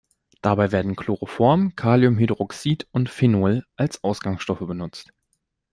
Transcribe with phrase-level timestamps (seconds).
[0.41, 5.13] Dabei werden Chloroform, Kaliumhydroxid und Phenol als Ausgangsstoffe benutzt.